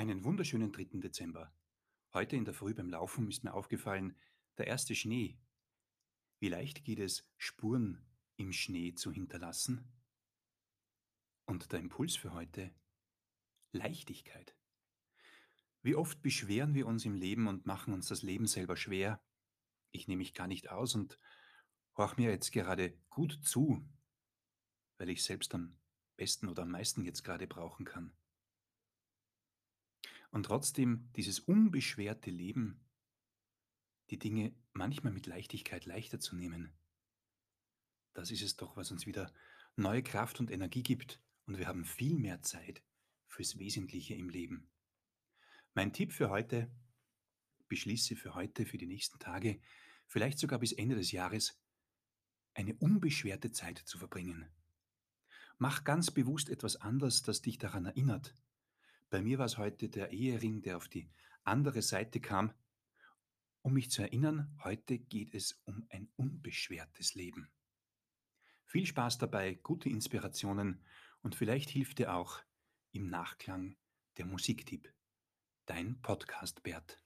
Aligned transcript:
Einen 0.00 0.24
wunderschönen 0.24 0.72
3. 0.72 0.98
Dezember. 0.98 1.54
Heute 2.14 2.34
in 2.34 2.46
der 2.46 2.54
Früh 2.54 2.72
beim 2.72 2.88
Laufen 2.88 3.28
ist 3.28 3.44
mir 3.44 3.52
aufgefallen, 3.52 4.16
der 4.56 4.66
erste 4.66 4.94
Schnee. 4.94 5.38
Wie 6.38 6.48
leicht 6.48 6.86
geht 6.86 7.00
es, 7.00 7.30
Spuren 7.36 8.02
im 8.36 8.54
Schnee 8.54 8.94
zu 8.94 9.12
hinterlassen? 9.12 9.92
Und 11.44 11.70
der 11.70 11.80
Impuls 11.80 12.16
für 12.16 12.32
heute, 12.32 12.74
Leichtigkeit. 13.72 14.56
Wie 15.82 15.96
oft 15.96 16.22
beschweren 16.22 16.72
wir 16.72 16.86
uns 16.86 17.04
im 17.04 17.14
Leben 17.14 17.46
und 17.46 17.66
machen 17.66 17.92
uns 17.92 18.08
das 18.08 18.22
Leben 18.22 18.46
selber 18.46 18.78
schwer? 18.78 19.22
Ich 19.90 20.08
nehme 20.08 20.20
mich 20.20 20.32
gar 20.32 20.46
nicht 20.46 20.70
aus 20.70 20.94
und 20.94 21.20
horch 21.98 22.16
mir 22.16 22.30
jetzt 22.30 22.52
gerade 22.52 22.98
gut 23.10 23.38
zu, 23.44 23.86
weil 24.96 25.10
ich 25.10 25.22
selbst 25.22 25.54
am 25.54 25.78
besten 26.16 26.48
oder 26.48 26.62
am 26.62 26.70
meisten 26.70 27.04
jetzt 27.04 27.22
gerade 27.22 27.46
brauchen 27.46 27.84
kann. 27.84 28.16
Und 30.30 30.44
trotzdem 30.44 31.10
dieses 31.16 31.40
unbeschwerte 31.40 32.30
Leben, 32.30 32.80
die 34.10 34.18
Dinge 34.18 34.54
manchmal 34.72 35.12
mit 35.12 35.26
Leichtigkeit 35.26 35.86
leichter 35.86 36.20
zu 36.20 36.36
nehmen, 36.36 36.72
das 38.14 38.30
ist 38.30 38.42
es 38.42 38.56
doch, 38.56 38.76
was 38.76 38.90
uns 38.90 39.06
wieder 39.06 39.32
neue 39.76 40.02
Kraft 40.02 40.40
und 40.40 40.50
Energie 40.50 40.82
gibt 40.82 41.22
und 41.46 41.58
wir 41.58 41.66
haben 41.66 41.84
viel 41.84 42.18
mehr 42.18 42.42
Zeit 42.42 42.82
fürs 43.26 43.58
Wesentliche 43.58 44.14
im 44.14 44.28
Leben. 44.28 44.68
Mein 45.74 45.92
Tipp 45.92 46.12
für 46.12 46.30
heute, 46.30 46.70
beschließe 47.68 48.16
für 48.16 48.34
heute, 48.34 48.66
für 48.66 48.78
die 48.78 48.86
nächsten 48.86 49.18
Tage, 49.18 49.60
vielleicht 50.06 50.38
sogar 50.38 50.58
bis 50.58 50.72
Ende 50.72 50.96
des 50.96 51.12
Jahres, 51.12 51.60
eine 52.54 52.74
unbeschwerte 52.74 53.52
Zeit 53.52 53.78
zu 53.78 53.98
verbringen. 53.98 54.48
Mach 55.58 55.84
ganz 55.84 56.10
bewusst 56.10 56.48
etwas 56.48 56.76
anders, 56.76 57.22
das 57.22 57.42
dich 57.42 57.58
daran 57.58 57.86
erinnert, 57.86 58.36
bei 59.10 59.20
mir 59.20 59.38
war 59.38 59.46
es 59.46 59.58
heute 59.58 59.88
der 59.88 60.12
Ehering, 60.12 60.62
der 60.62 60.76
auf 60.76 60.88
die 60.88 61.10
andere 61.42 61.82
Seite 61.82 62.20
kam, 62.20 62.52
um 63.62 63.74
mich 63.74 63.90
zu 63.90 64.02
erinnern, 64.02 64.56
heute 64.64 64.98
geht 64.98 65.34
es 65.34 65.60
um 65.64 65.86
ein 65.90 66.08
unbeschwertes 66.16 67.14
Leben. 67.14 67.50
Viel 68.64 68.86
Spaß 68.86 69.18
dabei, 69.18 69.54
gute 69.54 69.90
Inspirationen 69.90 70.82
und 71.22 71.34
vielleicht 71.34 71.68
hilft 71.68 71.98
dir 71.98 72.14
auch 72.14 72.40
im 72.92 73.10
Nachklang 73.10 73.76
der 74.16 74.26
Musiktipp. 74.26 74.92
Dein 75.66 76.00
Podcast 76.00 76.62
Bert. 76.62 77.02